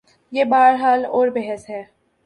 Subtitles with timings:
[0.31, 1.83] یہ بہرحال اور بحث ہے۔